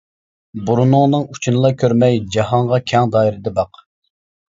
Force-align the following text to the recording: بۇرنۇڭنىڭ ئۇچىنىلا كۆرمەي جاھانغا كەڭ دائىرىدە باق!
بۇرنۇڭنىڭ 0.69 1.27
ئۇچىنىلا 1.35 1.73
كۆرمەي 1.83 2.19
جاھانغا 2.39 2.83
كەڭ 2.91 3.17
دائىرىدە 3.19 3.59
باق! 3.63 3.89